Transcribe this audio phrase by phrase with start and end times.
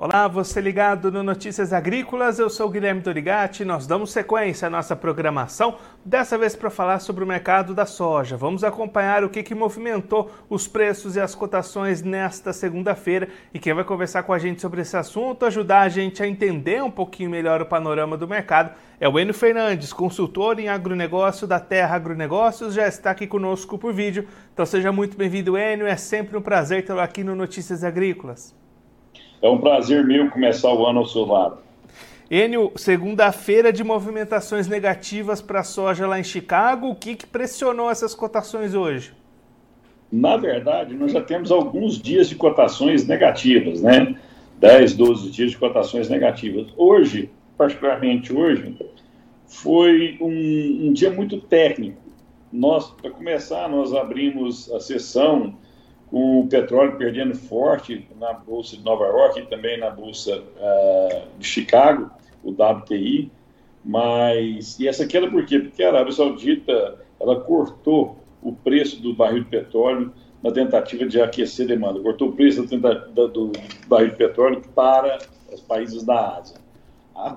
[0.00, 3.64] Olá, você ligado no Notícias Agrícolas, eu sou Guilherme Dorigati.
[3.64, 8.36] Nós damos sequência à nossa programação, dessa vez para falar sobre o mercado da soja.
[8.36, 13.28] Vamos acompanhar o que, que movimentou os preços e as cotações nesta segunda-feira.
[13.52, 16.80] E quem vai conversar com a gente sobre esse assunto, ajudar a gente a entender
[16.80, 18.70] um pouquinho melhor o panorama do mercado,
[19.00, 23.92] é o Enio Fernandes, consultor em agronegócio da Terra Agronegócios, já está aqui conosco por
[23.92, 24.28] vídeo.
[24.54, 25.88] Então seja muito bem-vindo, Enio.
[25.88, 28.56] É sempre um prazer tê-lo aqui no Notícias Agrícolas.
[29.40, 31.58] É um prazer meu começar o ano ao seu lado.
[32.30, 36.88] Enio, segunda-feira de movimentações negativas para a soja lá em Chicago.
[36.88, 39.12] O que, que pressionou essas cotações hoje?
[40.10, 44.14] Na verdade, nós já temos alguns dias de cotações negativas, né?
[44.58, 46.66] 10, 12 dias de cotações negativas.
[46.76, 48.76] Hoje, particularmente hoje,
[49.46, 52.00] foi um, um dia muito técnico.
[52.52, 55.54] Nós, para começar, nós abrimos a sessão
[56.10, 61.46] o petróleo perdendo forte na Bolsa de Nova York e também na Bolsa uh, de
[61.46, 62.10] Chicago,
[62.42, 63.30] o WTI.
[63.84, 65.58] Mas, e essa queda por quê?
[65.58, 71.20] Porque a Arábia Saudita ela cortou o preço do barril de petróleo na tentativa de
[71.20, 73.52] aquecer a demanda, cortou o preço do
[73.88, 75.18] barril de petróleo para
[75.52, 76.56] os países da Ásia.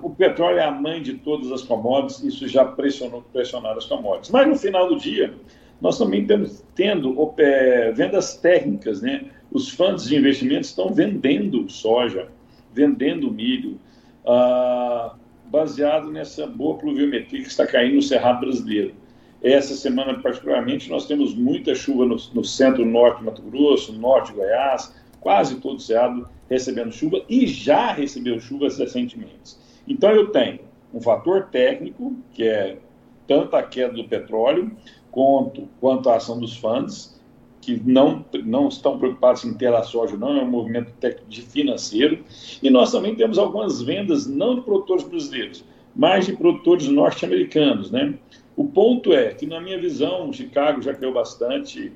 [0.00, 4.30] O petróleo é a mãe de todas as commodities, isso já pressionou, pressionaram as commodities.
[4.30, 5.34] Mas no final do dia,
[5.82, 9.24] nós também estamos tendo é, vendas técnicas, né?
[9.50, 12.28] Os fundos de investimentos estão vendendo soja,
[12.72, 13.78] vendendo milho,
[14.24, 15.16] ah,
[15.46, 18.94] baseado nessa boa pluviometria que está caindo no Cerrado brasileiro.
[19.42, 24.38] Essa semana, particularmente, nós temos muita chuva no, no centro-norte de Mato Grosso, norte de
[24.38, 29.56] Goiás, quase todo o Cerrado recebendo chuva e já recebeu chuvas recentemente.
[29.86, 30.60] Então, eu tenho
[30.94, 32.78] um fator técnico, que é
[33.26, 34.70] tanto a queda do petróleo,
[35.12, 37.14] quanto, quanto à ação dos fundos,
[37.60, 40.92] que não, não estão preocupados em ter a soja, não, é um movimento
[41.28, 42.24] de financeiro.
[42.60, 47.92] E nós também temos algumas vendas, não de produtores brasileiros, mas de produtores norte-americanos.
[47.92, 48.14] Né?
[48.56, 51.92] O ponto é que, na minha visão, Chicago já caiu bastante,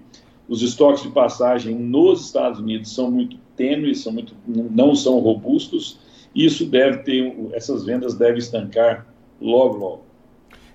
[0.48, 5.98] os estoques de passagem nos Estados Unidos são muito tênues, são muito, não são robustos,
[6.32, 9.06] e isso deve ter, essas vendas devem estancar
[9.40, 10.05] logo, logo.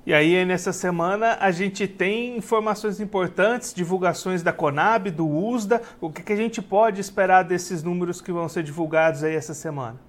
[0.04, 5.80] E aí, nessa semana, a gente tem informações importantes, divulgações da Conab, do USDA.
[6.02, 9.54] O que, que a gente pode esperar desses números que vão ser divulgados aí essa
[9.54, 10.00] semana?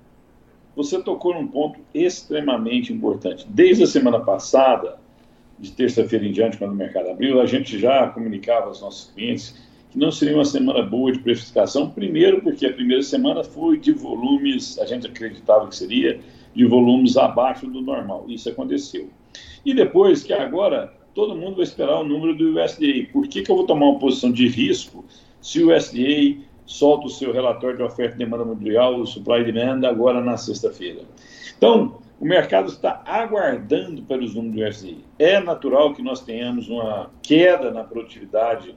[0.74, 3.46] Você tocou num ponto extremamente importante.
[3.46, 4.98] Desde a semana passada,
[5.58, 9.54] de terça-feira em diante, quando o mercado abriu, a gente já comunicava aos nossos clientes
[9.90, 11.90] que não seria uma semana boa de precificação.
[11.90, 16.18] Primeiro, porque a primeira semana foi de volumes, a gente acreditava que seria,
[16.54, 18.24] de volumes abaixo do normal.
[18.26, 19.10] Isso aconteceu.
[19.64, 23.08] E depois que agora todo mundo vai esperar o número do USDA.
[23.12, 25.04] Por que, que eu vou tomar uma posição de risco
[25.40, 29.52] se o USDA solta o seu relatório de oferta e demanda mundial, o supply e
[29.52, 31.02] demand, agora na sexta-feira?
[31.56, 35.02] Então, o mercado está aguardando pelos números do USDA.
[35.18, 38.74] É natural que nós tenhamos uma queda na produtividade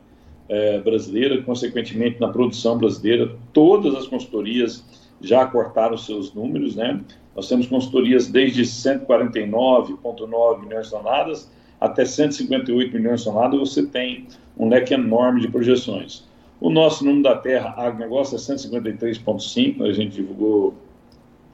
[0.49, 3.35] eh, brasileira, consequentemente na produção brasileira.
[3.53, 4.83] Todas as consultorias
[5.21, 6.99] já cortaram seus números, né?
[7.35, 14.27] Nós temos consultorias desde 149,9 milhões de toneladas até 158 milhões de toneladas, você tem
[14.57, 16.23] um leque enorme de projeções.
[16.61, 20.73] O nosso número da Terra agronegócio é 153,5, a gente divulgou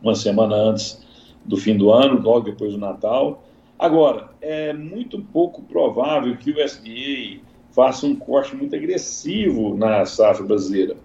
[0.01, 1.01] uma semana antes
[1.43, 3.43] do fim do ano, logo depois do Natal.
[3.79, 7.39] Agora, é muito pouco provável que o SDA
[7.71, 10.95] faça um corte muito agressivo na safra brasileira.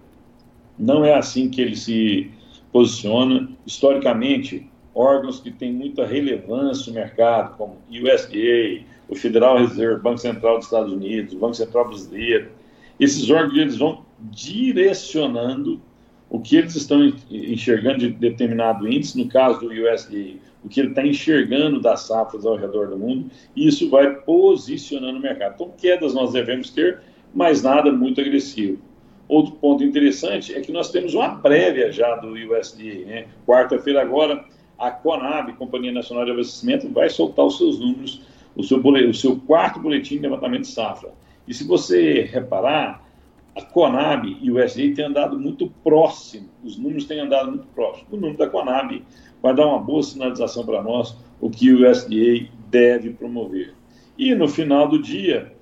[0.77, 2.29] Não é assim que ele se
[2.77, 3.49] posiciona.
[3.65, 10.19] Historicamente, órgãos que têm muita relevância no mercado, como o USDA, o Federal Reserve, Banco
[10.19, 12.51] Central dos Estados Unidos, o Banco Central Brasileiro,
[12.99, 15.81] esses órgãos eles vão direcionando
[16.29, 20.89] o que eles estão enxergando de determinado índice, no caso do USDA, o que ele
[20.89, 25.53] está enxergando das safras ao redor do mundo, e isso vai posicionando o mercado.
[25.55, 26.99] Então, quedas nós devemos ter,
[27.33, 28.79] mas nada muito agressivo.
[29.27, 33.05] Outro ponto interessante é que nós temos uma prévia já do USDA.
[33.05, 33.27] Né?
[33.45, 34.45] Quarta-feira agora,
[34.77, 38.21] a Conab, Companhia Nacional de Abastecimento, vai soltar os seus números,
[38.55, 41.11] o seu, boletim, o seu quarto boletim de levantamento de safra.
[41.47, 43.05] E se você reparar,
[43.55, 48.07] a Conab e o USDA têm andado muito próximo, os números têm andado muito próximo.
[48.11, 49.03] O número da Conab
[49.41, 53.73] vai dar uma boa sinalização para nós o que o USDA deve promover.
[54.17, 55.53] E no final do dia,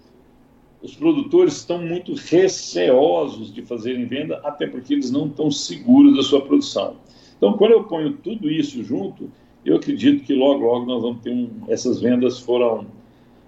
[0.86, 6.22] os produtores estão muito receosos de fazerem venda, até porque eles não estão seguros da
[6.22, 6.98] sua produção.
[7.36, 9.32] Então, quando eu ponho tudo isso junto,
[9.66, 12.86] eu acredito que logo, logo nós vamos ter um, essas vendas foram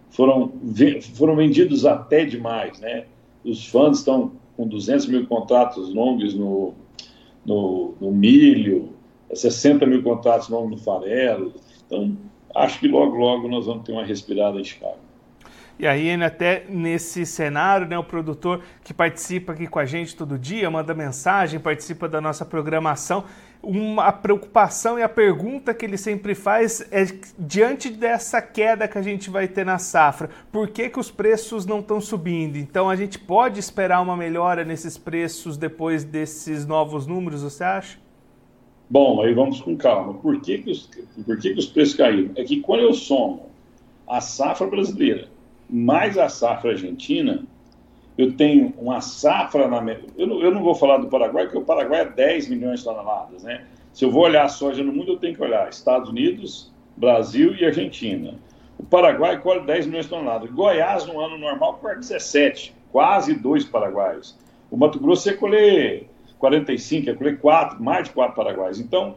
[0.09, 0.51] foram
[1.13, 3.05] foram vendidos até demais, né?
[3.45, 6.73] Os fundos estão com 200 mil contratos longos no,
[7.45, 8.89] no, no milho,
[9.31, 11.53] 60 mil contratos novos no farelo.
[11.85, 12.17] Então,
[12.55, 15.06] acho que logo, logo nós vamos ter uma respirada em Chicago.
[15.79, 20.37] E aí, até nesse cenário, né, o produtor que participa aqui com a gente todo
[20.37, 23.25] dia, manda mensagem, participa da nossa programação,
[23.61, 27.05] uma, a preocupação e a pergunta que ele sempre faz é
[27.37, 31.65] diante dessa queda que a gente vai ter na safra, por que, que os preços
[31.65, 32.57] não estão subindo?
[32.57, 37.99] Então a gente pode esperar uma melhora nesses preços depois desses novos números, você acha?
[38.89, 40.13] Bom, aí vamos com calma.
[40.15, 40.89] Por que, que, os,
[41.25, 42.31] por que, que os preços caíram?
[42.35, 43.47] É que quando eu somo
[44.07, 45.27] a safra brasileira
[45.69, 47.43] mais a safra argentina,
[48.17, 49.79] eu tenho uma safra na.
[50.17, 52.85] Eu não, eu não vou falar do Paraguai, porque o Paraguai é 10 milhões de
[52.85, 53.65] toneladas, né?
[53.93, 57.55] Se eu vou olhar a soja no mundo, eu tenho que olhar Estados Unidos, Brasil
[57.55, 58.35] e Argentina.
[58.77, 60.49] O Paraguai colhe 10 milhões de toneladas.
[60.51, 64.37] Goiás, no ano normal, colhe 17, quase dois paraguaios.
[64.69, 68.79] O Mato Grosso ia colher 45, ia colher 4, mais de 4 paraguaios.
[68.79, 69.15] Então,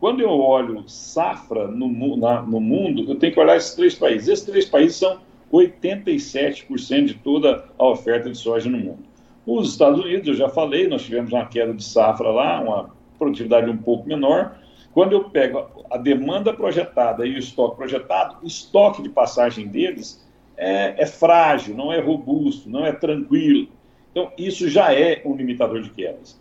[0.00, 4.28] quando eu olho safra no, na, no mundo, eu tenho que olhar esses três países.
[4.28, 5.18] Esses três países são
[5.52, 9.04] 87% de toda a oferta de soja no mundo.
[9.46, 13.68] Os Estados Unidos, eu já falei, nós tivemos uma queda de safra lá, uma produtividade
[13.68, 14.56] um pouco menor.
[14.94, 20.24] Quando eu pego a demanda projetada e o estoque projetado, o estoque de passagem deles
[20.56, 23.68] é, é frágil, não é robusto, não é tranquilo.
[24.10, 26.40] Então, isso já é um limitador de quedas.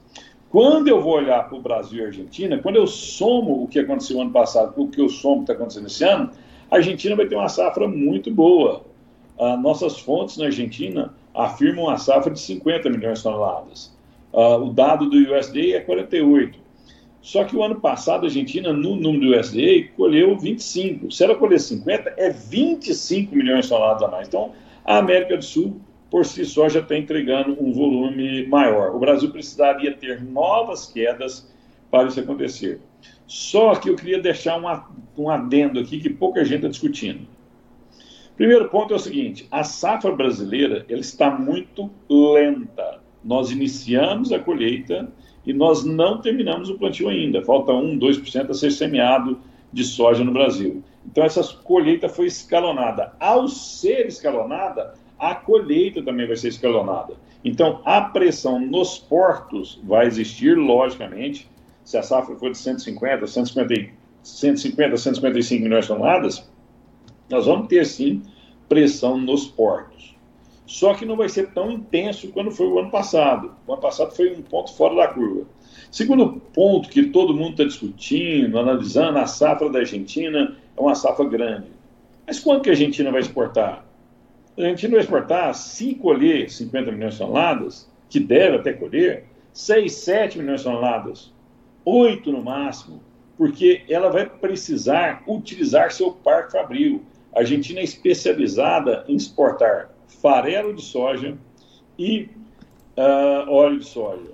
[0.50, 3.80] Quando eu vou olhar para o Brasil e a Argentina, quando eu somo o que
[3.80, 6.30] aconteceu ano passado com o que eu somo que está acontecendo esse ano,
[6.70, 8.84] a Argentina vai ter uma safra muito boa
[9.42, 13.92] ah, nossas fontes na Argentina afirmam a safra de 50 milhões de toneladas.
[14.32, 16.60] Ah, o dado do USDA é 48.
[17.24, 21.12] Só que o ano passado a Argentina, no número do USDA, colheu 25.
[21.12, 24.28] Se ela colher 50, é 25 milhões de toneladas a mais.
[24.28, 24.52] Então,
[24.86, 28.96] a América do Sul, por si só, já está entregando um volume maior.
[28.96, 31.52] O Brasil precisaria ter novas quedas
[31.90, 32.80] para isso acontecer.
[33.26, 34.60] Só que eu queria deixar
[35.18, 37.26] um adendo aqui que pouca gente está discutindo.
[38.42, 43.00] Primeiro ponto é o seguinte: a safra brasileira ela está muito lenta.
[43.24, 45.12] Nós iniciamos a colheita
[45.46, 47.44] e nós não terminamos o plantio ainda.
[47.44, 49.38] Falta 1, 2% a ser semeado
[49.72, 50.84] de soja no Brasil.
[51.06, 53.14] Então, essa colheita foi escalonada.
[53.20, 57.14] Ao ser escalonada, a colheita também vai ser escalonada.
[57.46, 61.48] Então, a pressão nos portos vai existir, logicamente.
[61.84, 63.92] Se a safra for de 150, 150,
[64.24, 66.52] 150 155 milhões de toneladas,
[67.30, 68.24] nós vamos ter sim
[68.72, 70.16] pressão nos portos.
[70.66, 73.52] Só que não vai ser tão intenso quando foi o ano passado.
[73.68, 75.46] O ano passado foi um ponto fora da curva.
[75.92, 81.26] Segundo ponto que todo mundo está discutindo, analisando, a safra da Argentina é uma safra
[81.26, 81.68] grande.
[82.26, 83.86] Mas quanto que a Argentina vai exportar?
[84.58, 89.92] A Argentina vai exportar, se colher 50 milhões de toneladas, que deve até colher, 6,
[89.92, 91.34] 7 milhões de toneladas,
[91.84, 93.04] 8 no máximo,
[93.38, 97.04] porque ela vai precisar utilizar seu parque fabril.
[97.34, 99.92] A Argentina é especializada em exportar
[100.22, 101.38] farelo de soja
[101.98, 102.30] e
[102.98, 104.32] uh, óleo de soja.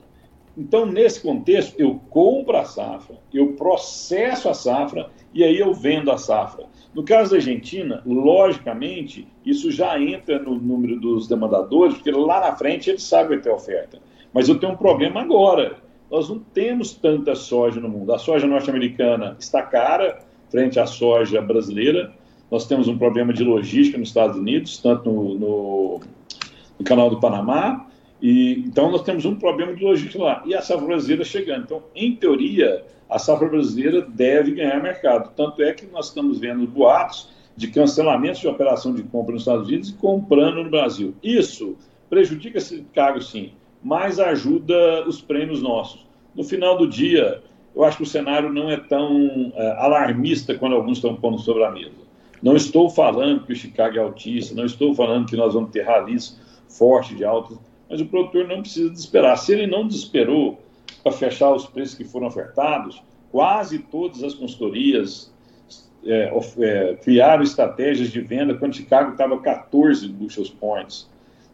[0.57, 6.11] Então, nesse contexto, eu compro a safra, eu processo a safra e aí eu vendo
[6.11, 6.65] a safra.
[6.95, 12.55] No caso da Argentina, logicamente, isso já entra no número dos demandadores, porque lá na
[12.55, 13.99] frente eles sabem ter oferta.
[14.33, 15.77] Mas eu tenho um problema agora.
[16.09, 18.11] Nós não temos tanta soja no mundo.
[18.11, 20.19] A soja norte-americana está cara
[20.49, 22.13] frente à soja brasileira.
[22.49, 25.99] Nós temos um problema de logística nos Estados Unidos, tanto no, no,
[26.79, 27.87] no canal do Panamá,
[28.21, 30.43] e então nós temos um problema de logística lá.
[30.45, 31.63] E a safra brasileira chegando.
[31.63, 35.33] Então, em teoria, a safra brasileira deve ganhar mercado.
[35.35, 39.67] Tanto é que nós estamos vendo boatos de cancelamentos de operação de compra nos Estados
[39.67, 41.15] Unidos e comprando no Brasil.
[41.23, 41.75] Isso
[42.09, 43.51] prejudica Chicago, sim,
[43.83, 46.05] mas ajuda os prêmios nossos.
[46.35, 47.41] No final do dia,
[47.75, 51.63] eu acho que o cenário não é tão é, alarmista quando alguns estão pondo sobre
[51.63, 52.06] a mesa.
[52.41, 55.81] Não estou falando que o Chicago é altista, não estou falando que nós vamos ter
[55.81, 56.39] ralis
[56.69, 57.57] forte de altas,
[57.89, 59.37] mas o produtor não precisa desesperar.
[59.37, 60.59] Se ele não desesperou
[61.03, 63.01] para fechar os preços que foram ofertados,
[63.31, 65.33] quase todas as consultorias
[66.05, 71.09] é, é, criaram estratégias de venda quando Chicago estava 14 bushels points,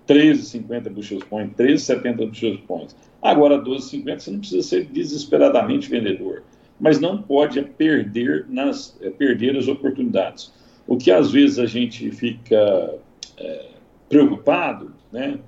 [0.08, 2.96] 13,50 bushels points, 13,70 bushels points.
[3.22, 6.44] Agora 12,50 você não precisa ser desesperadamente vendedor,
[6.80, 10.52] mas não pode perder, nas, é, perder as oportunidades.
[10.88, 12.96] O que às vezes a gente fica
[13.38, 13.66] é,
[14.10, 15.40] preocupado, né,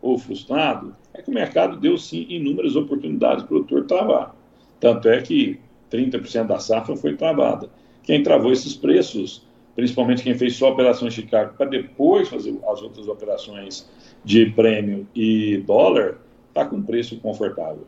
[0.00, 4.36] ou frustrado, é que o mercado deu sim inúmeras oportunidades para o produtor travar.
[4.80, 5.58] Tanto é que
[5.90, 7.70] 30% da safra foi travada.
[8.02, 12.82] Quem travou esses preços, principalmente quem fez só operações de Chicago, para depois fazer as
[12.82, 13.88] outras operações
[14.24, 17.86] de prêmio e dólar, está com preço confortável.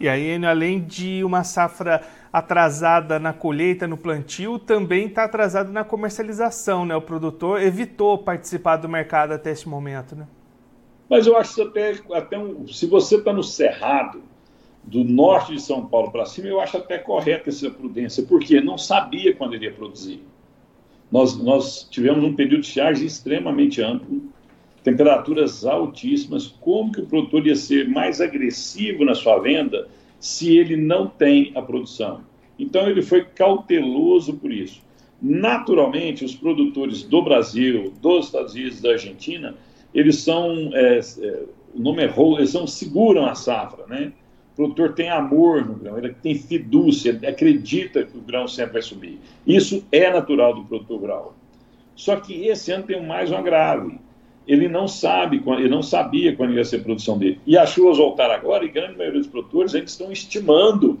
[0.00, 2.00] E aí, além de uma safra
[2.32, 6.94] atrasada na colheita, no plantio, também está atrasado na comercialização, né?
[6.94, 10.26] O produtor evitou participar do mercado até esse momento, né?
[11.08, 14.22] Mas eu acho que até, até um, se você está no Cerrado,
[14.82, 18.78] do norte de São Paulo para cima, eu acho até correta essa prudência, porque não
[18.78, 20.22] sabia quando iria produzir.
[21.10, 24.22] Nós, nós tivemos um período de charge extremamente amplo,
[24.82, 26.46] temperaturas altíssimas.
[26.46, 29.88] Como que o produtor ia ser mais agressivo na sua venda
[30.20, 32.20] se ele não tem a produção?
[32.58, 34.82] Então, ele foi cauteloso por isso.
[35.20, 39.54] Naturalmente, os produtores do Brasil, dos Estados Unidos, da Argentina,
[39.94, 41.42] eles são, é, é,
[41.74, 44.12] o nome é eles são, seguram a safra, né?
[44.52, 48.74] O produtor tem amor no grão, ele tem fidúcia, ele acredita que o grão sempre
[48.74, 49.18] vai subir.
[49.46, 51.34] Isso é natural do produtor rural.
[51.96, 53.98] Só que esse ano tem mais uma grave.
[54.50, 57.38] Ele não sabe, ele não sabia quando ia ser a produção dele.
[57.46, 60.98] E as chuvas voltaram agora e grande maioria dos produtores ainda estão estimando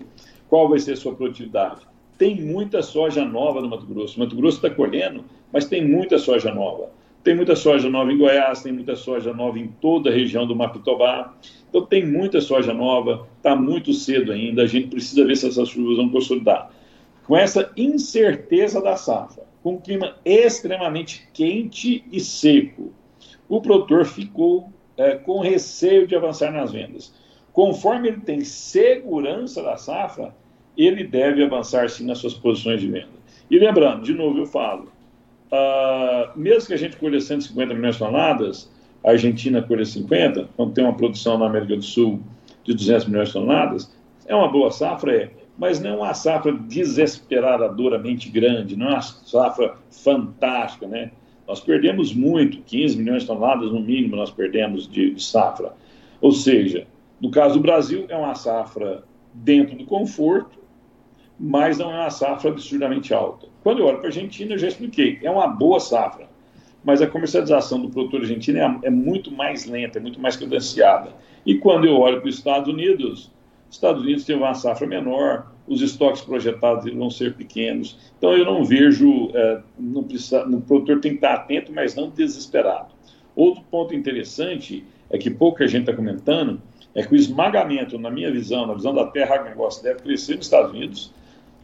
[0.48, 1.80] qual vai ser a sua produtividade.
[2.16, 4.16] Tem muita soja nova no Mato Grosso.
[4.16, 6.90] O Mato Grosso está colhendo, mas tem muita soja nova.
[7.24, 10.54] Tem muita soja nova em Goiás, tem muita soja nova em toda a região do
[10.54, 11.34] Mapitobá.
[11.68, 15.68] Então tem muita soja nova, está muito cedo ainda, a gente precisa ver se essas
[15.68, 16.70] chuvas vão consolidar.
[17.26, 22.92] Com essa incerteza da safra, com um clima extremamente quente e seco,
[23.50, 27.12] o produtor ficou é, com receio de avançar nas vendas.
[27.52, 30.32] Conforme ele tem segurança da safra,
[30.78, 33.08] ele deve avançar sim nas suas posições de venda.
[33.50, 34.84] E lembrando, de novo eu falo,
[35.50, 38.70] uh, mesmo que a gente colha 150 milhões de toneladas,
[39.02, 42.20] a Argentina colha 50, quando tem uma produção na América do Sul
[42.62, 43.92] de 200 milhões de toneladas,
[44.26, 49.02] é uma boa safra, é, mas não é uma safra desesperadoramente grande, não é uma
[49.02, 51.10] safra fantástica, né?
[51.50, 55.72] Nós perdemos muito, 15 milhões de toneladas no mínimo nós perdemos de, de safra.
[56.20, 56.86] Ou seja,
[57.20, 59.02] no caso do Brasil, é uma safra
[59.34, 60.60] dentro do conforto,
[61.36, 63.48] mas não é uma safra absurdamente alta.
[63.64, 66.28] Quando eu olho para a Argentina, eu já expliquei, é uma boa safra,
[66.84, 71.12] mas a comercialização do produtor argentino é, é muito mais lenta, é muito mais cadenciada.
[71.44, 73.28] E quando eu olho para os Estados Unidos,
[73.68, 77.96] Estados Unidos teve uma safra menor, os estoques projetados vão ser pequenos.
[78.18, 82.10] Então eu não vejo, é, não precisa, o produtor tem que estar atento, mas não
[82.10, 82.88] desesperado.
[83.36, 86.60] Outro ponto interessante é que pouca gente está comentando
[86.92, 90.46] é que o esmagamento, na minha visão, na visão da Terra Agronegócio, deve crescer nos
[90.46, 91.14] Estados Unidos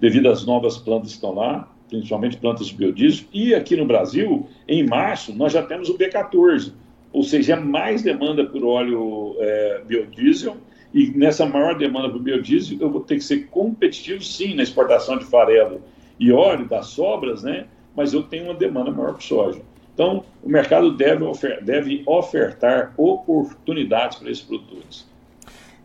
[0.01, 3.27] devido às novas plantas que estão lá, principalmente plantas de biodiesel.
[3.35, 6.73] E aqui no Brasil, em março, nós já temos o B14,
[7.13, 10.57] ou seja, é mais demanda por óleo é, biodiesel.
[10.97, 15.19] E nessa maior demanda por biodiesel, eu vou ter que ser competitivo, sim, na exportação
[15.19, 15.83] de farelo
[16.19, 17.67] e óleo das sobras, né?
[17.95, 19.61] Mas eu tenho uma demanda maior por soja.
[19.93, 25.07] Então, o mercado deve, ofer deve ofertar oportunidades para esses produtores.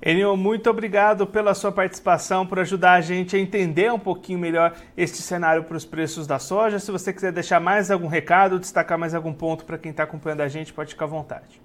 [0.02, 4.74] Enio, muito obrigado pela sua participação, por ajudar a gente a entender um pouquinho melhor
[4.96, 6.80] este cenário para os preços da soja.
[6.80, 10.40] Se você quiser deixar mais algum recado, destacar mais algum ponto para quem está acompanhando
[10.40, 11.62] a gente, pode ficar à vontade.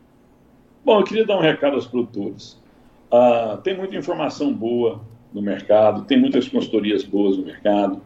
[0.85, 2.66] Bom, eu queria dar um recado aos produtores.
[3.11, 5.01] Uh, tem muita informação boa
[5.33, 8.01] no mercado, tem muitas consultorias boas no mercado.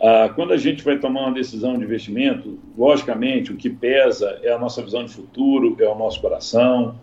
[0.00, 4.52] Uh, quando a gente vai tomar uma decisão de investimento, logicamente, o que pesa é
[4.52, 6.94] a nossa visão de futuro, é o nosso coração,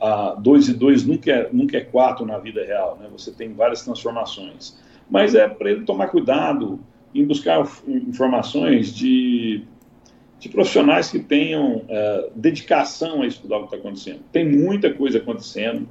[0.00, 3.06] ah, dois e dois nunca é, nunca é quatro na vida real, né?
[3.12, 4.78] Você tem várias transformações.
[5.10, 6.80] Mas é para ele tomar cuidado
[7.14, 9.62] em buscar informações de,
[10.38, 14.20] de profissionais que tenham uh, dedicação a estudar o que está acontecendo.
[14.32, 15.86] Tem muita coisa acontecendo.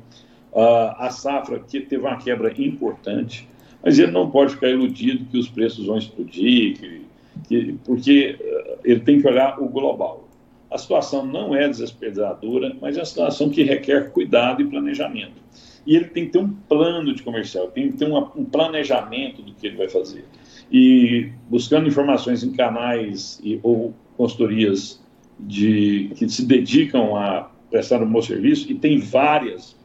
[0.51, 3.47] Uh, a safra que teve uma quebra importante,
[3.83, 7.01] mas ele não pode ficar iludido que os preços vão explodir, que,
[7.47, 10.27] que, porque uh, ele tem que olhar o global.
[10.71, 15.39] A situação não é desesperadora, mas é uma situação que requer cuidado e planejamento.
[15.85, 19.41] E ele tem que ter um plano de comercial, tem que ter uma, um planejamento
[19.41, 20.25] do que ele vai fazer.
[20.71, 25.01] E buscando informações em canais e, ou consultorias
[25.39, 29.78] de, que se dedicam a prestar um bom serviço, e tem várias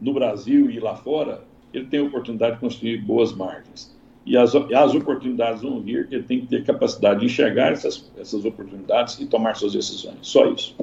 [0.00, 4.54] no Brasil e lá fora, ele tem a oportunidade de construir boas margens e as,
[4.54, 9.26] as oportunidades vão vir, ele tem que ter capacidade de enxergar essas, essas oportunidades e
[9.26, 10.16] tomar suas decisões.
[10.20, 10.76] Só isso.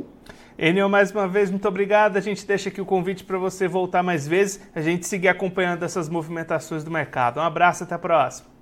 [0.57, 2.15] Enio, mais uma vez, muito obrigado.
[2.15, 5.83] A gente deixa aqui o convite para você voltar mais vezes, a gente seguir acompanhando
[5.83, 7.39] essas movimentações do mercado.
[7.39, 8.52] Um abraço, até a próxima.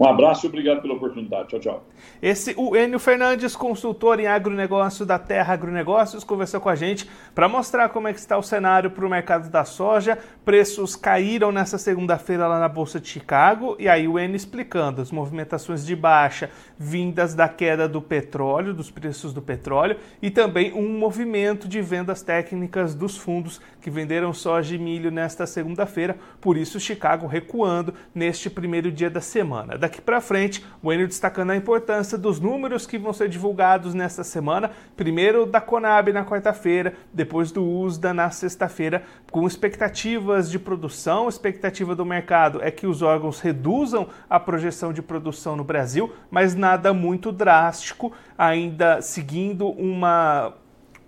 [0.00, 1.48] Um abraço e obrigado pela oportunidade.
[1.48, 1.84] Tchau, tchau.
[2.22, 7.46] Esse, o Enio Fernandes, consultor em agronegócio da Terra Agronegócios, conversou com a gente para
[7.50, 10.18] mostrar como é que está o cenário para o mercado da soja.
[10.42, 15.12] Preços caíram nessa segunda-feira lá na Bolsa de Chicago e aí o Enio explicando as
[15.12, 20.98] movimentações de baixa vindas da queda do petróleo, dos preços do petróleo e também um
[20.98, 26.16] movimento de vendas técnicas dos fundos que venderam soja e milho nesta segunda-feira.
[26.40, 29.76] Por isso, Chicago recuando neste primeiro dia da semana.
[29.76, 34.22] Daqui para frente, o Enio destacando a importância dos números que vão ser divulgados nesta
[34.22, 34.70] semana.
[34.94, 41.30] Primeiro da Conab na quarta-feira, depois do USDA na sexta-feira, com expectativas de produção.
[41.30, 46.54] expectativa do mercado é que os órgãos reduzam a projeção de produção no Brasil, mas
[46.54, 50.54] nada muito drástico, ainda seguindo uma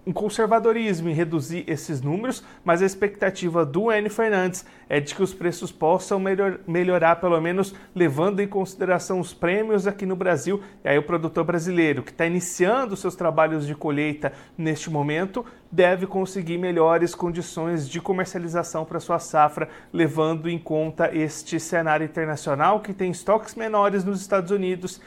[0.07, 5.23] um conservadorismo em reduzir esses números, mas a expectativa do N Fernandes é de que
[5.23, 10.61] os preços possam melhor, melhorar, pelo menos levando em consideração os prêmios aqui no Brasil.
[10.85, 16.07] E aí o produtor brasileiro que está iniciando seus trabalhos de colheita neste momento deve
[16.07, 22.93] conseguir melhores condições de comercialização para sua safra, levando em conta este cenário internacional que
[22.93, 25.01] tem estoques menores nos Estados Unidos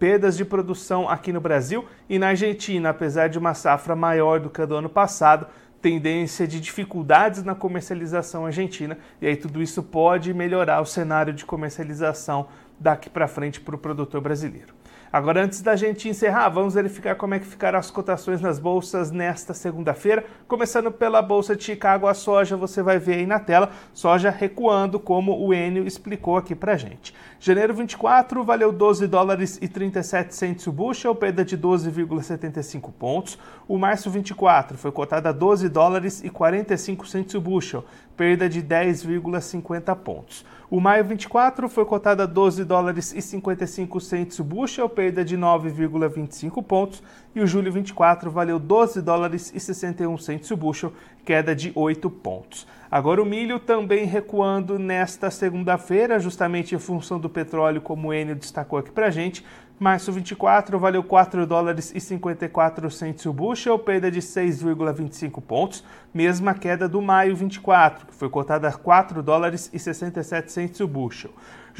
[0.00, 4.48] perdas de produção aqui no Brasil e na Argentina, apesar de uma safra maior do
[4.48, 5.46] que a do ano passado,
[5.82, 11.44] tendência de dificuldades na comercialização argentina, e aí tudo isso pode melhorar o cenário de
[11.44, 14.79] comercialização daqui para frente para o produtor brasileiro.
[15.12, 19.10] Agora, antes da gente encerrar, vamos verificar como é que ficaram as cotações nas bolsas
[19.10, 20.24] nesta segunda-feira.
[20.46, 25.00] Começando pela Bolsa de Chicago, a soja você vai ver aí na tela, soja recuando,
[25.00, 27.12] como o Enio explicou aqui pra gente.
[27.40, 33.36] Janeiro 24 valeu 12 dólares e 37 centos o bushel, perda de 12,75 pontos.
[33.66, 37.84] O março 24 foi cotado a 12 dólares e 45 centos o bushel,
[38.16, 40.44] perda de 10,50 pontos.
[40.70, 46.62] O maio 24 foi cotado a 12 dólares e 55 centos bushel, perda de 9,25
[46.62, 47.02] pontos,
[47.34, 50.92] e o julho 24 valeu 12 dólares e 61 centos bushel,
[51.24, 52.68] queda de 8 pontos.
[52.90, 58.34] Agora o milho também recuando nesta segunda-feira, justamente em função do petróleo, como o Enio
[58.34, 59.44] destacou aqui pra gente,
[59.78, 66.52] Março 24 valeu 4 dólares e 54 centos o bushel, perda de 6,25 pontos, mesma
[66.52, 71.30] queda do maio 24, que foi cotada a 4 dólares e 67 centos o bushel.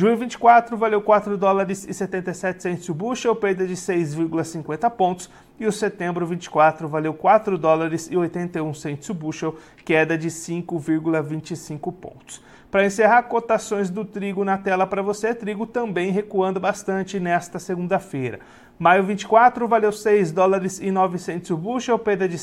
[0.01, 5.67] Julho 24 valeu 4 dólares e 77 centos o bushel, perda de 6,50 pontos, e
[5.67, 12.43] o setembro 24 valeu 4 dólares e 81 centos o bushel, queda de 5,25 pontos.
[12.71, 15.35] Para encerrar, cotações do trigo na tela para você.
[15.35, 18.41] Trigo também recuando bastante nesta segunda-feira.
[18.81, 22.39] Maio 24 valeu 6 dólares e 900 o bushel, perda de,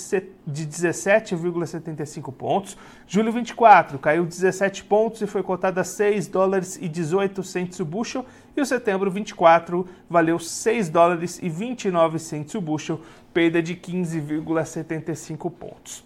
[0.46, 2.78] de 17,75 pontos.
[3.08, 7.86] Julho 24 caiu 17 pontos e foi cotada a 6 dólares e 18 centos o
[7.86, 8.24] bushel.
[8.56, 13.02] E o setembro 24 valeu 6 dólares e 29 centos o bushel,
[13.34, 16.06] perda de 15,75 pontos.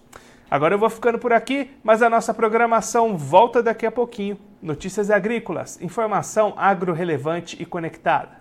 [0.49, 4.37] Agora eu vou ficando por aqui, mas a nossa programação volta daqui a pouquinho.
[4.61, 8.40] Notícias agrícolas, informação agro relevante e conectada.